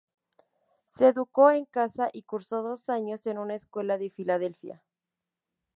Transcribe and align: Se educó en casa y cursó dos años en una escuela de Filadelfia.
Se 0.87 1.09
educó 1.09 1.51
en 1.51 1.65
casa 1.65 2.09
y 2.11 2.23
cursó 2.23 2.63
dos 2.63 2.89
años 2.89 3.27
en 3.27 3.37
una 3.37 3.53
escuela 3.53 3.99
de 3.99 4.09
Filadelfia. 4.09 4.81